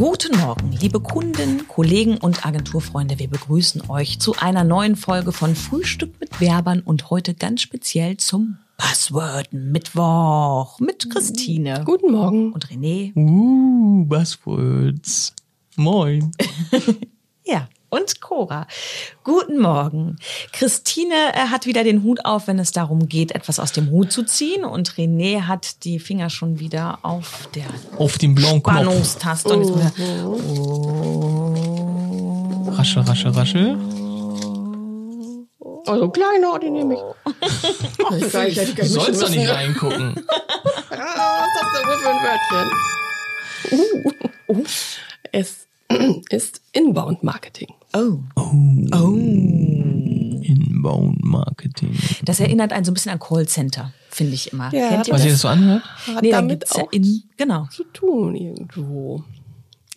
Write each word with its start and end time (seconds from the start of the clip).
Guten 0.00 0.38
Morgen, 0.38 0.72
liebe 0.72 0.98
Kunden, 0.98 1.68
Kollegen 1.68 2.16
und 2.16 2.46
Agenturfreunde. 2.46 3.18
Wir 3.18 3.28
begrüßen 3.28 3.90
euch 3.90 4.18
zu 4.18 4.34
einer 4.34 4.64
neuen 4.64 4.96
Folge 4.96 5.30
von 5.30 5.54
Frühstück 5.54 6.18
mit 6.20 6.40
Werbern 6.40 6.80
und 6.80 7.10
heute 7.10 7.34
ganz 7.34 7.60
speziell 7.60 8.16
zum 8.16 8.56
Buzzword 8.78 9.52
Mittwoch 9.52 10.80
mit 10.80 11.10
Christine. 11.10 11.82
Guten 11.84 12.12
Morgen. 12.12 12.54
Und 12.54 12.68
René. 12.68 13.14
Uh, 13.14 14.06
Buzzwords. 14.06 15.34
Moin. 15.76 16.32
ja, 17.44 17.68
und 17.90 18.20
Cora. 18.20 18.66
Guten 19.24 19.58
Morgen. 19.58 20.16
Christine 20.52 21.34
äh, 21.34 21.48
hat 21.48 21.66
wieder 21.66 21.84
den 21.84 22.02
Hut 22.02 22.24
auf, 22.24 22.46
wenn 22.46 22.58
es 22.58 22.72
darum 22.72 23.08
geht, 23.08 23.32
etwas 23.32 23.58
aus 23.58 23.72
dem 23.72 23.90
Hut 23.90 24.10
zu 24.12 24.22
ziehen. 24.22 24.64
Und 24.64 24.94
René 24.94 25.42
hat 25.42 25.84
die 25.84 25.98
Finger 25.98 26.30
schon 26.30 26.58
wieder 26.60 27.00
auf 27.02 27.48
der 27.54 27.66
auf 27.98 28.16
dem. 28.18 28.38
Spannungstaste. 28.38 29.52
Und 29.52 29.64
jetzt 29.64 29.98
wieder, 29.98 30.26
oh. 30.26 31.52
Raschel, 32.70 33.02
raschel, 33.02 33.32
raschel. 33.32 33.76
Also 35.86 36.08
kleiner, 36.10 36.58
die 36.60 36.70
nehme 36.70 36.94
ich. 36.94 37.00
Ach, 38.04 38.16
ich 38.16 38.32
gar, 38.32 38.46
ich, 38.46 38.56
ich, 38.56 38.74
du 38.74 38.84
sollst 38.86 39.22
doch 39.22 39.28
nicht 39.28 39.48
reingucken. 39.48 40.14
ah, 40.90 41.40
was 41.40 41.48
ist 41.48 41.60
das 41.60 41.72
denn 41.74 41.84
für 41.98 42.08
ein 42.08 42.22
Wörtchen? 42.22 42.68
Uh. 43.72 44.52
Uh. 44.52 44.64
Es 45.32 45.66
ist 46.30 46.60
Inbound 46.72 47.22
Marketing. 47.22 47.74
Oh. 47.92 48.18
Oh. 48.36 48.52
oh. 48.94 49.16
Inbound 50.42 51.22
Marketing. 51.24 51.96
Das 52.24 52.40
erinnert 52.40 52.72
einen 52.72 52.84
so 52.84 52.90
ein 52.90 52.94
bisschen 52.94 53.12
an 53.12 53.18
Callcenter, 53.18 53.92
finde 54.08 54.34
ich 54.34 54.52
immer. 54.52 54.72
Ja, 54.74 54.88
Kennt 54.88 55.08
ihr 55.08 55.14
Was 55.14 55.20
das? 55.20 55.26
ihr 55.26 55.32
das 55.32 55.40
so 55.42 55.48
anhört? 55.48 55.82
Hat 56.06 56.22
Nee, 56.22 56.30
da 56.30 56.40
damit 56.40 56.70
auch 56.72 56.90
in, 56.92 57.22
genau. 57.36 57.66
zu 57.70 57.84
tun 57.92 58.34
irgendwo. 58.34 59.22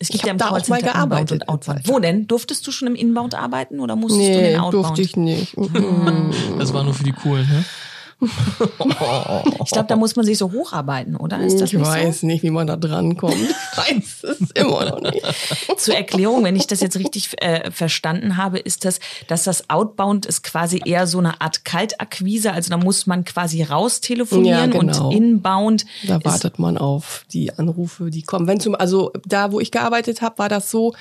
Es 0.00 0.08
gibt 0.08 0.22
Ich 0.22 0.26
ja 0.28 0.34
da 0.34 0.46
auch 0.48 0.50
mal 0.52 0.60
Callcenter 0.60 0.92
gearbeitet 0.92 1.42
und 1.42 1.48
Outbound. 1.48 1.88
Wo 1.88 1.98
denn? 1.98 2.26
Durftest 2.26 2.66
du 2.66 2.72
schon 2.72 2.88
im 2.88 2.94
Inbound 2.94 3.34
arbeiten 3.34 3.80
oder 3.80 3.96
musstest 3.96 4.20
du 4.22 4.26
in 4.26 4.32
Nee, 4.40 4.50
den 4.50 4.60
Outbound? 4.60 4.86
durfte 4.86 5.02
ich 5.02 5.16
nicht. 5.16 5.56
Das 6.58 6.72
war 6.72 6.82
nur 6.84 6.94
für 6.94 7.04
die 7.04 7.12
Coolen, 7.12 7.46
ne? 7.48 7.64
Ich 8.20 9.70
glaube, 9.70 9.88
da 9.88 9.96
muss 9.96 10.16
man 10.16 10.24
sich 10.24 10.38
so 10.38 10.52
hocharbeiten, 10.52 11.16
oder? 11.16 11.40
Ist 11.40 11.60
das 11.60 11.72
ich 11.72 11.78
nicht 11.78 11.86
weiß 11.86 12.22
nicht, 12.22 12.42
wie 12.42 12.50
man 12.50 12.66
da 12.66 12.76
dran 12.76 13.16
kommt. 13.16 13.34
Ich 13.74 13.78
weiß 13.78 14.24
es 14.24 14.50
immer 14.52 14.84
noch 14.84 15.00
nicht. 15.00 15.24
so? 15.66 15.74
Zur 15.74 15.96
Erklärung, 15.96 16.44
wenn 16.44 16.54
ich 16.54 16.66
das 16.66 16.80
jetzt 16.80 16.96
richtig 16.96 17.30
äh, 17.42 17.70
verstanden 17.72 18.36
habe, 18.36 18.58
ist 18.58 18.84
das, 18.84 19.00
dass 19.26 19.42
das 19.44 19.68
Outbound 19.68 20.26
ist 20.26 20.42
quasi 20.44 20.80
eher 20.84 21.06
so 21.06 21.18
eine 21.18 21.40
Art 21.40 21.64
Kaltakquise. 21.64 22.52
Also 22.52 22.70
da 22.70 22.76
muss 22.76 23.06
man 23.06 23.24
quasi 23.24 23.62
raus 23.62 24.00
telefonieren 24.00 24.72
Ja, 24.72 24.78
genau. 24.78 25.08
und 25.08 25.14
Inbound 25.14 25.86
Da 26.06 26.24
wartet 26.24 26.58
man 26.58 26.78
auf 26.78 27.24
die 27.32 27.52
Anrufe, 27.52 28.10
die 28.10 28.22
kommen. 28.22 28.46
Wenn 28.46 28.60
zum, 28.60 28.74
also 28.74 29.12
da, 29.26 29.50
wo 29.50 29.58
ich 29.60 29.70
gearbeitet 29.70 30.22
habe, 30.22 30.38
war 30.38 30.48
das 30.48 30.70
so, 30.70 30.94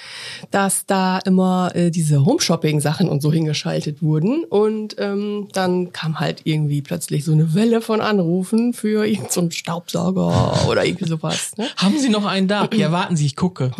dass 0.49 0.85
da 0.85 1.19
immer 1.19 1.71
äh, 1.75 1.91
diese 1.91 2.25
Home-Shopping-Sachen 2.25 3.07
und 3.07 3.21
so 3.21 3.31
hingeschaltet 3.31 4.01
wurden. 4.01 4.43
Und 4.45 4.95
ähm, 4.97 5.47
dann 5.53 5.93
kam 5.93 6.19
halt 6.19 6.41
irgendwie 6.45 6.81
plötzlich 6.81 7.02
so 7.09 7.31
eine 7.31 7.53
Welle 7.53 7.81
von 7.81 8.01
Anrufen 8.01 8.73
für 8.73 9.05
irgendeinen 9.05 9.31
so 9.31 9.41
einen 9.41 9.51
Staubsauger 9.51 10.67
oder 10.67 10.85
irgendwie 10.85 11.07
sowas. 11.07 11.51
Ne? 11.57 11.67
Haben 11.77 11.97
Sie 11.97 12.09
noch 12.09 12.25
einen 12.25 12.47
da? 12.47 12.67
Ja, 12.83 12.91
warten 12.91 13.15
Sie, 13.15 13.25
ich 13.25 13.35
gucke. 13.35 13.71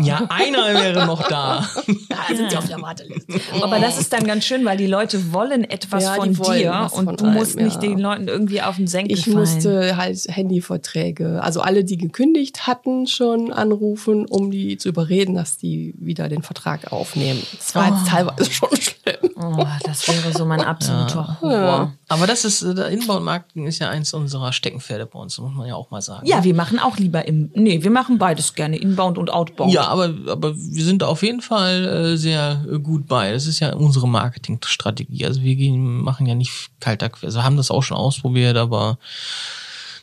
Ja, 0.00 0.26
einer 0.28 0.66
wäre 0.74 1.06
noch 1.06 1.26
da. 1.28 1.66
Da 2.08 2.34
sind 2.34 2.50
sie 2.50 2.56
auf 2.56 2.66
der 2.66 2.80
Warteliste. 2.80 3.40
Aber 3.60 3.78
das 3.78 3.98
ist 3.98 4.12
dann 4.12 4.24
ganz 4.26 4.44
schön, 4.44 4.64
weil 4.64 4.76
die 4.76 4.86
Leute 4.86 5.32
wollen 5.32 5.64
etwas 5.64 6.04
Ja, 6.04 6.14
von 6.14 6.38
wollen 6.38 6.58
dir 6.58 6.90
und 6.94 7.04
von 7.04 7.16
du 7.16 7.26
musst 7.26 7.56
einem, 7.56 7.66
nicht 7.66 7.82
ja. 7.82 7.88
den 7.88 7.98
Leuten 7.98 8.28
irgendwie 8.28 8.62
auf 8.62 8.76
den 8.76 8.86
Senkel 8.86 9.18
Ich 9.18 9.24
fallen. 9.24 9.38
musste 9.38 9.96
halt 9.96 10.18
Handyverträge, 10.28 11.42
also 11.42 11.60
alle, 11.60 11.84
die 11.84 11.98
gekündigt 11.98 12.66
hatten, 12.66 13.06
schon 13.06 13.52
anrufen, 13.52 14.26
um 14.26 14.50
die 14.50 14.76
zu 14.76 14.88
überreden, 14.88 15.34
dass 15.34 15.56
die 15.58 15.94
wieder 15.98 16.28
den 16.28 16.42
Vertrag 16.42 16.92
aufnehmen. 16.92 17.42
Das 17.56 17.74
war 17.74 17.88
jetzt 17.88 18.08
teilweise 18.08 18.50
schon 18.50 18.68
schlimm. 18.76 19.30
Oh, 19.36 19.66
das 19.84 20.06
wäre 20.08 20.32
so 20.32 20.44
mein 20.44 20.60
absoluter 20.60 21.40
Horror. 21.40 21.92
Aber 22.08 22.26
das 22.26 22.44
ist, 22.44 22.62
äh, 22.62 22.74
der 22.74 22.88
Inbound-Marketing 22.88 23.66
ist 23.66 23.80
ja 23.80 23.88
eins 23.88 24.14
unserer 24.14 24.52
Steckenpferde 24.52 25.06
bei 25.06 25.18
uns, 25.18 25.38
muss 25.38 25.54
man 25.54 25.66
ja 25.66 25.74
auch 25.74 25.90
mal 25.90 26.02
sagen. 26.02 26.26
Ja, 26.26 26.44
wir 26.44 26.54
machen 26.54 26.78
auch 26.78 26.96
lieber 26.98 27.26
im. 27.26 27.50
Nee, 27.54 27.82
wir 27.82 27.90
machen 27.90 28.18
beides 28.18 28.54
gerne, 28.54 28.76
Inbound 28.76 29.18
und 29.18 29.30
Outbound. 29.30 29.72
Ja, 29.72 29.88
aber, 29.88 30.14
aber 30.28 30.54
wir 30.56 30.84
sind 30.84 31.02
auf 31.02 31.22
jeden 31.22 31.40
Fall 31.40 31.84
äh, 31.84 32.16
sehr 32.16 32.64
äh, 32.70 32.78
gut 32.78 33.08
bei. 33.08 33.32
Das 33.32 33.46
ist 33.46 33.60
ja 33.60 33.74
unsere 33.74 34.06
Marketingstrategie. 34.06 35.26
Also 35.26 35.42
wir 35.42 35.56
gehen, 35.56 36.00
machen 36.00 36.26
ja 36.26 36.34
nicht 36.34 36.70
Kaltakquise. 36.80 37.38
Wir 37.38 37.44
haben 37.44 37.56
das 37.56 37.70
auch 37.70 37.82
schon 37.82 37.96
ausprobiert, 37.96 38.56
aber 38.56 38.98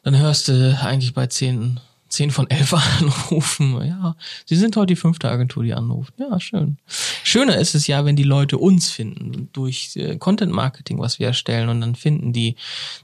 dann 0.04 0.18
hörst 0.18 0.48
du 0.48 0.78
eigentlich 0.82 1.14
bei 1.14 1.28
zehn, 1.28 1.80
zehn 2.12 2.32
von 2.32 2.50
elf 2.50 2.74
anrufen. 3.00 3.84
Ja, 3.84 4.16
sie 4.46 4.56
sind 4.56 4.76
heute 4.76 4.88
die 4.88 4.96
fünfte 4.96 5.30
Agentur, 5.30 5.64
die 5.64 5.74
anruft. 5.74 6.14
Ja, 6.18 6.40
schön. 6.40 6.78
Schöner 7.24 7.58
ist 7.58 7.74
es 7.74 7.88
ja, 7.88 8.06
wenn 8.06 8.16
die 8.16 8.24
Leute 8.24 8.58
uns 8.58 8.90
finden 8.90 9.50
durch 9.54 9.96
äh, 9.96 10.18
Content 10.18 10.52
Marketing, 10.52 11.00
was 11.00 11.20
wir 11.20 11.28
erstellen 11.28 11.70
und 11.70 11.82
dann 11.82 11.96
finden 11.96 12.34
die 12.34 12.56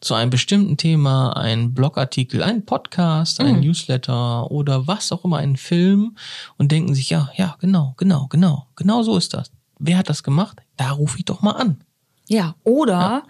zu 0.02 0.14
einem 0.14 0.30
bestimmten 0.30 0.78
Thema 0.78 1.32
einen 1.34 1.74
Blogartikel, 1.74 2.44
einen 2.44 2.66
Podcast, 2.66 3.40
einen 3.40 3.62
Newsletter 3.62 4.52
oder 4.52 4.88
was 4.88 5.12
auch 5.12 5.24
immer, 5.24 5.38
einen 5.38 5.58
Film 5.58 6.18
und 6.58 6.72
denken 6.72 6.94
sich, 6.94 7.10
ja, 7.10 7.30
ja, 7.36 7.56
genau, 7.60 7.94
genau, 7.98 8.28
genau, 8.28 8.68
genau 8.76 9.04
so 9.04 9.18
ist 9.18 9.34
das. 9.34 9.52
Wer 9.80 9.98
hat 9.98 10.10
das 10.10 10.24
gemacht? 10.24 10.62
Da 10.76 10.92
rufe 10.92 11.18
ich 11.20 11.26
doch 11.26 11.42
mal 11.42 11.52
an. 11.52 11.82
Ja, 12.28 12.56
oder 12.64 13.24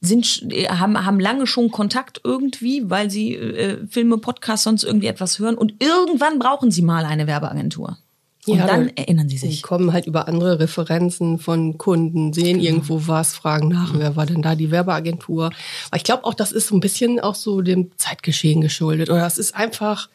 sind 0.00 0.46
äh, 0.52 0.68
haben 0.68 1.04
haben 1.04 1.20
lange 1.20 1.46
schon 1.46 1.70
Kontakt 1.70 2.20
irgendwie, 2.24 2.88
weil 2.88 3.10
sie 3.10 3.34
äh, 3.34 3.86
Filme, 3.88 4.18
Podcasts 4.18 4.64
sonst 4.64 4.84
irgendwie 4.84 5.08
etwas 5.08 5.38
hören 5.38 5.56
und 5.56 5.74
irgendwann 5.82 6.38
brauchen 6.38 6.70
sie 6.70 6.82
mal 6.82 7.04
eine 7.04 7.26
Werbeagentur. 7.26 7.98
Und 8.46 8.56
Ja, 8.56 8.66
dann 8.66 8.88
erinnern 8.96 9.28
sie 9.28 9.36
Die 9.36 9.48
sich. 9.48 9.62
kommen 9.62 9.92
halt 9.92 10.06
über 10.06 10.26
andere 10.26 10.58
Referenzen 10.58 11.38
von 11.38 11.76
Kunden, 11.76 12.32
sehen 12.32 12.58
irgendwo 12.58 13.02
was, 13.06 13.34
fragen 13.34 13.68
nach, 13.68 13.92
wer 13.94 14.16
war 14.16 14.24
denn 14.24 14.40
da 14.40 14.54
die 14.54 14.70
Werbeagentur. 14.70 15.50
Aber 15.90 15.96
ich 15.98 16.04
glaube 16.04 16.24
auch, 16.24 16.32
das 16.32 16.50
ist 16.50 16.68
so 16.68 16.74
ein 16.74 16.80
bisschen 16.80 17.20
auch 17.20 17.34
so 17.34 17.60
dem 17.60 17.90
Zeitgeschehen 17.98 18.62
geschuldet. 18.62 19.10
Oder 19.10 19.26
es 19.26 19.36
ist 19.36 19.54
einfach, 19.54 20.08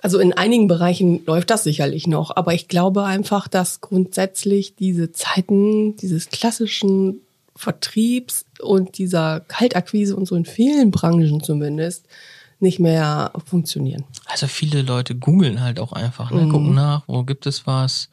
also 0.00 0.18
in 0.18 0.34
einigen 0.34 0.68
Bereichen 0.68 1.24
läuft 1.24 1.48
das 1.48 1.64
sicherlich 1.64 2.06
noch, 2.06 2.36
aber 2.36 2.52
ich 2.52 2.68
glaube 2.68 3.04
einfach, 3.04 3.48
dass 3.48 3.80
grundsätzlich 3.80 4.76
diese 4.76 5.12
Zeiten 5.12 5.96
dieses 5.96 6.28
klassischen 6.28 7.22
Vertriebs 7.56 8.46
und 8.60 8.98
dieser 8.98 9.40
Kaltakquise 9.40 10.16
und 10.16 10.26
so 10.26 10.34
in 10.34 10.44
vielen 10.44 10.90
Branchen 10.90 11.42
zumindest 11.42 12.06
nicht 12.62 12.78
mehr 12.78 13.32
funktionieren. 13.44 14.04
Also 14.26 14.46
viele 14.46 14.82
Leute 14.82 15.16
googeln 15.16 15.60
halt 15.60 15.80
auch 15.80 15.92
einfach, 15.92 16.30
ne? 16.30 16.48
gucken 16.48 16.74
nach, 16.74 17.02
wo 17.08 17.24
gibt 17.24 17.46
es 17.46 17.66
was 17.66 18.08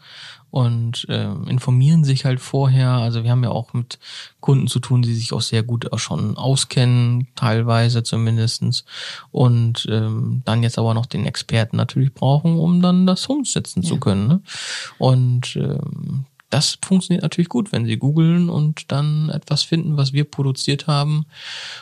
und 0.50 1.06
ähm, 1.10 1.48
informieren 1.48 2.04
sich 2.04 2.26
halt 2.26 2.40
vorher. 2.40 2.90
Also 2.90 3.24
wir 3.24 3.30
haben 3.30 3.44
ja 3.44 3.52
auch 3.52 3.74
mit 3.74 4.00
Kunden 4.40 4.68
zu 4.68 4.80
tun, 4.80 5.04
die 5.04 5.14
sich 5.14 5.34
auch 5.34 5.42
sehr 5.42 5.62
gut 5.62 5.94
auch 5.94 6.00
schon 6.00 6.36
auskennen, 6.36 7.28
teilweise 7.36 8.02
zumindestens 8.02 8.86
und 9.32 9.88
ähm, 9.90 10.42
dann 10.46 10.64
jetzt 10.64 10.80
aber 10.80 10.96
noch 10.96 11.06
den 11.06 11.26
Experten 11.26 11.78
natürlich 11.78 12.14
brauchen, 12.14 12.58
um 12.58 12.82
dann 12.82 13.06
das 13.06 13.28
umsetzen 13.28 13.84
zu 13.84 13.98
können. 13.98 14.28
Ne? 14.28 14.42
Und 14.98 15.56
ähm, 15.58 16.26
das 16.50 16.78
funktioniert 16.84 17.24
natürlich 17.24 17.50
gut, 17.50 17.72
wenn 17.72 17.86
sie 17.86 17.98
googeln 17.98 18.50
und 18.50 18.92
dann 18.92 19.30
etwas 19.30 19.64
finden, 19.64 19.98
was 19.98 20.14
wir 20.14 20.24
produziert 20.24 20.88
haben 20.88 21.26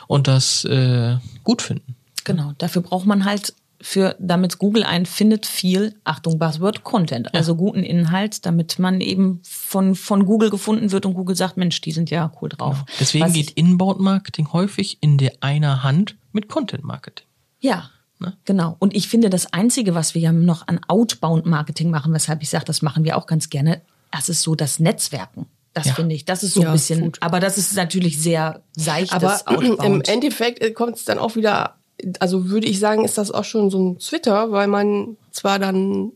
und 0.06 0.28
das 0.28 0.64
äh, 0.64 1.16
gut 1.44 1.62
finden. 1.62 1.96
Genau, 2.24 2.52
dafür 2.58 2.82
braucht 2.82 3.06
man 3.06 3.24
halt 3.24 3.54
für, 3.80 4.16
damit 4.18 4.58
Google 4.58 4.82
einen 4.82 5.06
findet 5.06 5.46
viel, 5.46 5.94
Achtung, 6.02 6.38
Buzzword 6.38 6.82
Content, 6.82 7.32
also 7.34 7.54
guten 7.54 7.84
Inhalt, 7.84 8.44
damit 8.44 8.78
man 8.78 9.00
eben 9.00 9.40
von, 9.44 9.94
von 9.94 10.26
Google 10.26 10.50
gefunden 10.50 10.90
wird 10.90 11.06
und 11.06 11.14
Google 11.14 11.36
sagt, 11.36 11.56
Mensch, 11.56 11.80
die 11.80 11.92
sind 11.92 12.10
ja 12.10 12.32
cool 12.42 12.48
drauf. 12.48 12.84
Deswegen 12.98 13.24
Was 13.24 13.32
geht 13.32 13.52
Inbound-Marketing 13.52 14.52
häufig 14.52 14.98
in 15.00 15.16
der 15.16 15.32
einer 15.40 15.84
Hand 15.84 16.16
mit 16.32 16.48
Content-Marketing. 16.48 17.26
Ja, 17.60 17.90
Ne? 18.20 18.36
genau. 18.44 18.76
Und 18.80 18.96
ich 18.96 19.08
finde, 19.08 19.30
das 19.30 19.52
Einzige, 19.52 19.94
was 19.94 20.14
wir 20.14 20.20
ja 20.20 20.32
noch 20.32 20.66
an 20.66 20.80
Outbound-Marketing 20.88 21.90
machen, 21.90 22.12
weshalb 22.12 22.42
ich 22.42 22.50
sage, 22.50 22.64
das 22.64 22.82
machen 22.82 23.04
wir 23.04 23.16
auch 23.16 23.26
ganz 23.26 23.48
gerne, 23.48 23.80
das 24.12 24.28
ist 24.28 24.42
so 24.42 24.54
das 24.54 24.78
Netzwerken. 24.80 25.46
Das 25.74 25.86
Ja. 25.86 25.94
finde 25.94 26.14
ich, 26.14 26.24
das 26.24 26.42
ist 26.42 26.54
so 26.54 26.62
Ja, 26.62 26.68
ein 26.68 26.72
bisschen, 26.72 27.00
gut. 27.02 27.18
aber 27.20 27.40
das 27.40 27.56
ist 27.58 27.74
natürlich 27.76 28.20
sehr 28.20 28.62
seichtes 28.76 29.12
Aber 29.12 29.34
Outbound. 29.46 29.78
im 29.84 30.00
Endeffekt 30.02 30.74
kommt 30.74 30.96
es 30.96 31.04
dann 31.04 31.18
auch 31.18 31.36
wieder, 31.36 31.76
also 32.20 32.48
würde 32.48 32.66
ich 32.66 32.78
sagen, 32.80 33.04
ist 33.04 33.18
das 33.18 33.30
auch 33.30 33.44
schon 33.44 33.70
so 33.70 33.78
ein 33.78 33.98
Twitter, 33.98 34.50
weil 34.50 34.66
man 34.66 35.16
zwar 35.30 35.58
dann 35.58 36.12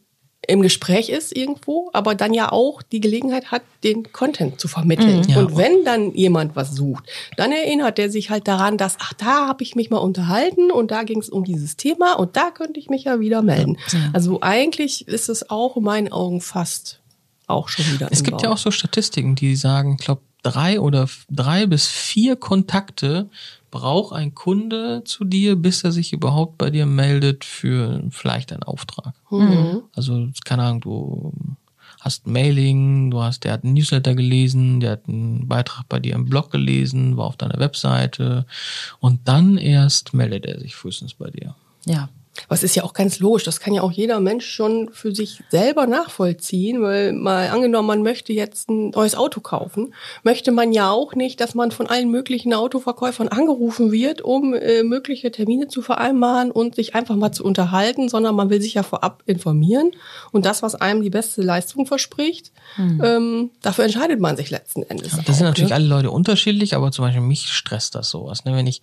im 0.49 0.61
Gespräch 0.63 1.09
ist 1.09 1.37
irgendwo, 1.37 1.89
aber 1.93 2.17
dann 2.17 2.35
ja 2.35 2.51
auch 2.51 2.83
die 2.83 2.99
Gelegenheit 2.99 3.53
hat, 3.53 3.63
den 3.85 4.13
Content 4.13 4.59
zu 4.59 4.67
vermitteln. 4.67 5.23
Ja. 5.29 5.39
Und 5.39 5.57
wenn 5.57 5.85
dann 5.85 6.13
jemand 6.15 6.57
was 6.57 6.75
sucht, 6.75 7.05
dann 7.37 7.53
erinnert 7.53 8.01
er 8.01 8.11
sich 8.11 8.31
halt 8.31 8.49
daran, 8.49 8.77
dass, 8.77 8.97
ach, 8.99 9.13
da 9.13 9.47
habe 9.47 9.63
ich 9.63 9.77
mich 9.77 9.91
mal 9.91 9.99
unterhalten 9.99 10.73
und 10.73 10.91
da 10.91 11.05
ging 11.05 11.21
es 11.21 11.29
um 11.29 11.45
dieses 11.45 11.77
Thema 11.77 12.15
und 12.15 12.37
da 12.37 12.51
könnte 12.51 12.81
ich 12.81 12.91
mich 12.91 13.05
ja 13.05 13.21
wieder 13.21 13.41
melden. 13.43 13.79
Also 14.13 14.39
eigentlich 14.41 15.07
ist 15.07 15.29
es 15.29 15.49
auch 15.49 15.77
in 15.77 15.85
meinen 15.85 16.11
Augen 16.11 16.41
fast 16.41 16.99
auch 17.47 17.69
schon 17.69 17.85
wieder. 17.93 18.09
Es 18.11 18.23
gibt 18.23 18.43
ja 18.43 18.51
auch 18.51 18.59
so 18.59 18.71
Statistiken, 18.71 19.35
die 19.35 19.57
sagen, 19.57 19.97
ich 19.99 20.05
glaube, 20.05 20.23
drei 20.43 20.81
oder 20.81 21.09
drei 21.31 21.67
bis 21.67 21.87
vier 21.87 22.37
Kontakte 22.37 23.31
braucht 23.71 24.13
ein 24.13 24.35
Kunde 24.35 25.03
zu 25.05 25.25
dir, 25.25 25.57
bis 25.57 25.83
er 25.83 25.93
sich 25.93 26.13
überhaupt 26.13 26.59
bei 26.59 26.71
dir 26.71 26.87
meldet 26.87 27.45
für 27.45 28.03
vielleicht 28.11 28.53
einen 28.53 28.63
Auftrag. 28.63 29.15
Mhm. 29.31 29.83
Also, 29.95 30.29
keine 30.45 30.65
Ahnung, 30.65 30.81
du 30.81 31.33
hast 32.01 32.27
ein 32.27 32.33
Mailing, 32.33 33.11
du 33.11 33.23
hast, 33.23 33.45
der 33.45 33.53
hat 33.53 33.65
einen 33.65 33.75
Newsletter 33.75 34.15
gelesen, 34.15 34.81
der 34.81 34.93
hat 34.93 35.09
einen 35.09 35.49
Beitrag 35.49 35.89
bei 35.89 36.01
dir 36.01 36.15
im 36.15 36.27
Blog 36.27 36.51
gelesen, 36.51 37.17
war 37.17 37.27
auf 37.27 37.37
deiner 37.37 37.59
Webseite 37.59 38.45
und 39.01 39.21
dann 39.27 39.57
erst 39.57 40.13
meldet 40.13 40.45
er 40.47 40.61
sich 40.61 40.75
frühestens 40.75 41.15
bei 41.15 41.31
dir. 41.31 41.55
Ja. 41.87 42.09
Was 42.49 42.63
ist 42.63 42.75
ja 42.75 42.83
auch 42.83 42.95
ganz 42.95 43.19
logisch. 43.19 43.45
Das 43.45 43.61
kann 43.61 43.75
ja 43.75 43.83
auch 43.83 43.93
jeder 43.93 44.21
Mensch 44.21 44.47
schon 44.47 44.89
für 44.91 45.15
sich 45.15 45.43
selber 45.51 45.87
nachvollziehen, 45.87 46.83
weil 46.83 47.13
mal 47.13 47.49
angenommen, 47.49 47.89
man 47.89 48.03
möchte 48.03 48.33
jetzt 48.33 48.71
ein 48.71 48.91
neues 48.91 49.15
Auto 49.15 49.41
kaufen, 49.41 49.95
möchte 50.23 50.51
man 50.51 50.73
ja 50.73 50.91
auch 50.91 51.15
nicht, 51.15 51.41
dass 51.41 51.55
man 51.55 51.71
von 51.71 51.89
allen 51.89 52.11
möglichen 52.11 52.55
Autoverkäufern 52.55 53.29
angerufen 53.29 53.93
wird, 53.93 54.23
um 54.23 54.55
äh, 54.55 54.83
mögliche 54.83 55.31
Termine 55.31 55.69
zu 55.69 55.83
vereinbaren 55.83 56.51
und 56.51 56.75
sich 56.75 56.95
einfach 56.95 57.17
mal 57.17 57.33
zu 57.33 57.45
unterhalten, 57.45 58.09
sondern 58.09 58.35
man 58.35 58.49
will 58.49 58.63
sich 58.63 58.75
ja 58.75 58.83
vorab 58.83 59.23
informieren 59.27 59.91
und 60.31 60.47
das, 60.47 60.63
was 60.63 60.75
einem 60.75 61.03
die 61.03 61.11
beste 61.11 61.43
Leistung 61.43 61.87
verspricht, 61.87 62.53
ähm, 62.79 63.51
dafür 63.61 63.85
entscheidet 63.85 64.21
man 64.21 64.37
sich 64.37 64.51
letzten 64.51 64.83
Endes. 64.83 65.13
Das 65.13 65.21
auch, 65.21 65.35
sind 65.35 65.47
natürlich 65.47 65.71
ne? 65.71 65.77
alle 65.77 65.87
Leute 65.87 66.11
unterschiedlich, 66.11 66.75
aber 66.75 66.91
zum 66.93 67.05
Beispiel 67.05 67.21
mich 67.21 67.53
stresst 67.53 67.95
das 67.95 68.09
sowas. 68.09 68.45
Ne? 68.45 68.57
Wenn 68.57 68.67
ich, 68.67 68.81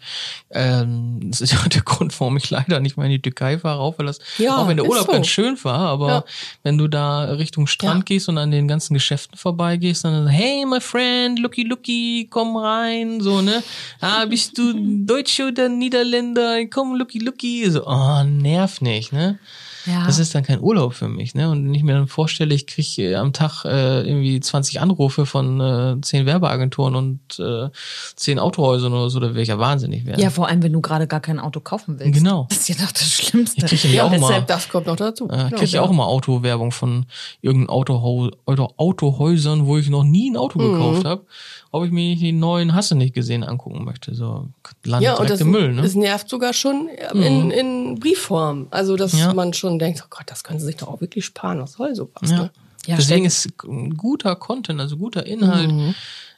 ähm, 0.51 1.19
das 1.23 1.41
ist 1.41 1.53
ja 1.53 1.59
der 1.67 1.81
Grund, 1.81 2.17
warum 2.19 2.37
ich 2.37 2.49
leider 2.49 2.79
nicht 2.79 2.97
mehr 2.97 3.07
in 3.07 3.13
die 3.13 3.21
Türkei 3.21 3.38
weil 3.41 4.05
das, 4.05 4.19
Ja, 4.37 4.57
auch 4.57 4.67
wenn 4.67 4.77
der 4.77 4.85
Urlaub 4.85 5.05
so. 5.07 5.11
ganz 5.11 5.27
schön 5.27 5.57
war, 5.63 5.79
aber 5.89 6.07
Ja. 6.07 6.23
wenn 6.63 6.77
du 6.77 6.87
da 6.87 7.23
Richtung 7.25 7.67
Strand 7.67 7.99
Ja. 8.01 8.03
gehst 8.15 8.29
und 8.29 8.37
an 8.37 8.51
den 8.51 8.67
ganzen 8.67 8.93
Geschäften 8.93 9.37
vorbeigehst, 9.37 10.03
dann 10.03 10.27
hey 10.27 10.65
my 10.65 10.79
friend, 10.81 11.39
looky 11.39 11.63
looky, 11.63 12.27
komm 12.29 12.55
rein, 12.57 13.21
so 13.21 13.41
ne, 13.41 13.63
ah 14.01 14.25
bist 14.25 14.57
du 14.57 14.73
Deutsche 15.05 15.47
oder 15.47 15.69
Niederländer, 15.69 16.65
komm 16.67 16.95
looky 16.95 17.19
looky, 17.19 17.69
so, 17.69 17.85
oh 17.87 18.23
nerv 18.23 18.81
nicht, 18.81 19.11
ne. 19.13 19.39
Ja. 19.85 20.05
Das 20.05 20.19
ist 20.19 20.35
dann 20.35 20.43
kein 20.43 20.59
Urlaub 20.61 20.93
für 20.93 21.07
mich, 21.07 21.35
ne? 21.35 21.49
Und 21.49 21.65
wenn 21.65 21.73
ich 21.73 21.83
mir 21.83 21.93
dann 21.93 22.07
vorstelle, 22.07 22.53
ich 22.53 22.67
kriege 22.67 23.17
am 23.17 23.33
Tag 23.33 23.63
äh, 23.65 24.01
irgendwie 24.01 24.39
20 24.39 24.81
Anrufe 24.81 25.25
von 25.25 25.59
äh, 25.61 26.01
10 26.01 26.25
Werbeagenturen 26.25 26.95
und 26.95 27.19
äh, 27.39 27.69
10 28.15 28.39
Autohäusern 28.39 28.93
oder 28.93 29.09
so, 29.09 29.19
da 29.19 29.29
wäre 29.29 29.41
ich 29.41 29.47
ja 29.49 29.59
wahnsinnig 29.59 30.05
werden. 30.05 30.19
ja, 30.21 30.29
vor 30.29 30.47
allem, 30.47 30.61
wenn 30.63 30.73
du 30.73 30.81
gerade 30.81 31.07
gar 31.07 31.19
kein 31.21 31.39
Auto 31.39 31.59
kaufen 31.59 31.99
willst. 31.99 32.13
Genau. 32.13 32.47
Das 32.49 32.59
ist 32.59 32.69
ja 32.69 32.75
doch 32.83 32.91
das 32.91 33.11
Schlimmste. 33.11 33.65
Ich 33.65 33.81
kriege 33.81 33.95
ja, 33.95 34.03
auch 34.05 34.11
deshalb, 34.11 34.41
mal, 34.41 34.45
das 34.45 34.67
kommt 34.69 34.87
noch 34.87 34.95
dazu. 34.97 35.25
äh, 35.29 35.45
Genau, 35.45 35.57
krieg 35.57 35.71
ja 35.71 35.81
auch 35.81 35.89
immer 35.91 36.07
Autowerbung 36.07 36.71
von 36.71 37.05
irgendeinem 37.41 37.69
Autohau 37.69 38.29
Auto 38.45 38.73
Autohäusern, 38.77 39.65
wo 39.65 39.77
ich 39.77 39.89
noch 39.89 40.03
nie 40.03 40.29
ein 40.31 40.37
Auto 40.37 40.59
Mhm. 40.59 40.73
gekauft 40.73 41.05
habe, 41.05 41.25
ob 41.71 41.85
ich 41.85 41.91
mir 41.91 42.15
die 42.15 42.31
neuen 42.31 42.73
Hasse 42.75 42.95
nicht 42.95 43.13
gesehen 43.13 43.43
angucken 43.43 43.85
möchte. 43.85 44.13
So 44.13 44.49
landet 44.83 45.05
Ja, 45.05 45.11
und 45.13 45.19
direkt 45.19 45.31
das, 45.31 45.41
im 45.41 45.51
Müll, 45.51 45.73
ne? 45.73 45.81
das 45.83 45.95
nervt 45.95 46.27
sogar 46.29 46.53
schon 46.53 46.89
in, 47.13 47.51
in 47.51 47.99
Briefform. 47.99 48.67
Also, 48.71 48.95
dass 48.95 49.17
Ja. 49.17 49.33
man 49.33 49.53
schon 49.53 49.78
denkt, 49.79 50.01
oh 50.03 50.07
Gott, 50.09 50.25
das 50.27 50.43
können 50.43 50.59
sie 50.59 50.65
sich 50.65 50.75
doch 50.77 50.87
auch 50.87 51.01
wirklich 51.01 51.25
sparen. 51.25 51.59
Was 51.59 51.73
soll 51.73 51.95
sowas? 51.95 52.29
Ja. 52.29 52.37
Ne? 52.37 52.51
Ja, 52.87 52.95
Deswegen 52.95 53.25
ist 53.25 53.49
guter 53.97 54.35
Content, 54.37 54.79
also 54.79 54.95
guter 54.97 55.25
Inhalt, 55.25 55.69
Mhm. 55.71 55.95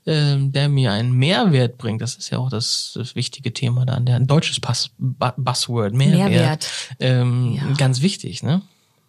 ähm, 0.08 0.52
der 0.52 0.70
mir 0.70 0.92
einen 0.92 1.12
Mehrwert 1.14 1.78
bringt. 1.78 2.02
Das 2.02 2.16
ist 2.16 2.30
ja 2.32 2.40
auch 2.40 2.50
das, 2.50 2.94
das 2.96 3.16
wichtige 3.16 3.54
Thema 3.54 3.86
da, 3.86 4.00
der 4.00 4.16
ein 4.16 4.26
deutsches 4.28 4.60
Pass, 4.60 4.90
Bu- 4.98 5.28
Buzzword, 5.38 5.94
Mehrwert. 5.94 6.30
Mehrwert. 6.32 6.68
Ähm, 7.00 7.54
Ja. 7.54 7.64
Ganz 7.78 8.02
wichtig, 8.02 8.42
ne? 8.42 8.62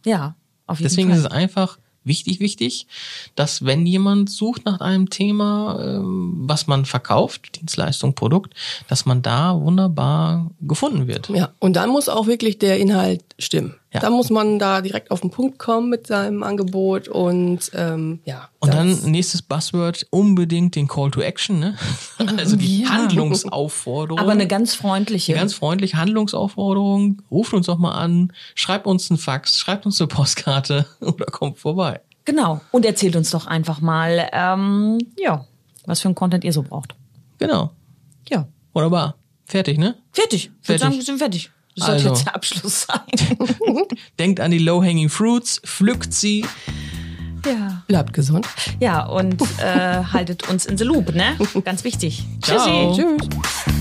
Ja, 0.05 0.35
auf 0.67 0.79
jeden 0.79 0.89
Deswegen 0.91 1.09
Fall. 1.09 1.19
ist 1.19 1.25
es 1.25 1.31
einfach 1.31 1.79
wichtig, 2.05 2.39
wichtig, 2.41 2.87
dass 3.35 3.65
wenn 3.65 3.87
jemand 3.87 4.29
sucht 4.29 4.65
nach 4.67 4.81
einem 4.81 5.09
Thema, 5.09 5.79
ähm, 5.83 6.35
was 6.47 6.67
man 6.67 6.85
verkauft, 6.85 7.61
Dienstleistung, 7.61 8.15
Produkt, 8.15 8.55
dass 8.89 9.07
man 9.07 9.23
da 9.23 9.59
wunderbar 9.59 10.51
gefunden 10.61 11.07
wird. 11.07 11.29
Ja, 11.31 11.53
und 11.61 11.75
dann 11.77 11.89
muss 11.91 12.09
auch 12.11 12.27
wirklich 12.27 12.59
der 12.59 12.79
Inhalt 12.79 13.23
stimmen. 13.39 13.75
Ja. 13.93 14.01
Da 14.01 14.09
muss 14.11 14.31
man 14.31 14.59
da 14.59 14.81
direkt 14.81 15.11
auf 15.11 15.21
den 15.21 15.31
Punkt 15.31 15.59
kommen 15.59 15.91
mit 15.91 16.07
seinem 16.07 16.43
Angebot 16.43 17.09
und 17.09 17.71
ähm, 17.75 18.21
ja. 18.25 18.49
Und 18.59 18.73
dann 18.73 18.99
nächstes 19.11 19.43
Buzzword, 19.43 20.07
unbedingt 20.11 20.77
den 20.77 20.89
Call 20.89 21.11
to 21.11 21.21
Action, 21.21 21.59
ne? 21.59 21.77
Also 22.39 22.57
die 22.57 22.83
Ja. 22.83 22.89
Handlungsaufforderung. 22.91 24.19
Aber 24.19 24.33
eine 24.33 24.47
ganz 24.47 24.75
freundliche. 24.75 25.33
Eine 25.33 25.41
ganz 25.43 25.55
freundliche 25.55 25.97
Handlungsaufforderung. 25.99 27.21
Ruft 27.31 27.53
uns 27.55 27.67
doch 27.67 27.79
mal 27.79 27.93
an, 27.93 28.33
schreibt 28.55 28.87
uns 28.87 29.11
einen 29.11 29.19
Fax, 29.19 29.59
schreibt 29.59 29.85
uns 29.87 30.01
eine 30.01 30.09
Postkarte 30.09 30.87
oder 31.01 31.27
kommt 31.27 31.59
vorbei. 31.59 32.01
genau. 32.25 32.61
Und 32.71 32.85
erzählt 32.87 33.17
uns 33.17 33.31
doch 33.31 33.47
einfach 33.47 33.81
mal, 33.81 34.29
ähm, 34.33 34.99
ja, 35.19 35.45
was 35.87 36.01
für 36.01 36.09
ein 36.09 36.15
Content 36.15 36.45
ihr 36.45 36.53
so 36.53 36.63
braucht. 36.63 36.95
Genau. 37.39 37.71
Ja. 38.31 38.47
Wunderbar. 38.73 39.17
Fertig, 39.45 39.77
ne? 39.79 39.97
Fertig. 40.13 40.45
Ich 40.45 40.69
würde 40.69 40.79
Fertig. 40.79 40.81
sagen, 40.83 40.95
wir 40.97 41.03
sind 41.05 41.19
fertig. 41.19 41.51
Das 41.77 41.87
sollte 41.87 42.03
Also. 42.05 42.09
jetzt 42.15 42.27
der 42.27 42.35
Abschluss 42.35 42.87
sein. 42.87 43.39
Denkt 44.19 44.41
an 44.41 44.51
die 44.51 44.59
low-hanging 44.59 45.09
fruits, 45.09 45.61
pflückt 45.65 46.13
sie. 46.13 46.45
ja. 47.47 47.83
bleibt 47.89 48.13
gesund. 48.13 48.47
Ja, 48.81 49.07
und 49.07 49.41
äh, 49.59 50.05
haltet 50.13 50.49
uns 50.49 50.67
in 50.67 50.77
the 50.79 50.85
loop, 50.85 51.15
ne? 51.15 51.37
Ganz 51.65 51.85
wichtig. 51.85 52.25
Ciao. 52.43 52.95
Tschüssi. 52.95 53.17
Tschüss. 53.19 53.73